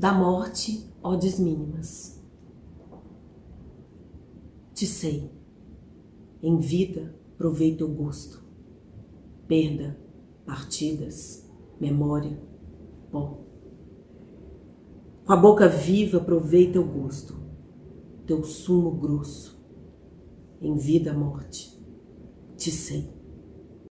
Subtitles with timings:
[0.00, 2.18] Da morte, odes mínimas.
[4.72, 5.30] Te sei,
[6.42, 8.42] em vida provei teu gosto,
[9.46, 10.00] perda,
[10.46, 11.46] partidas,
[11.78, 12.40] memória,
[13.10, 13.40] pó.
[15.26, 17.36] Com a boca viva provei teu gosto,
[18.24, 19.62] teu sumo grosso,
[20.62, 21.78] em vida morte,
[22.56, 23.19] te sei.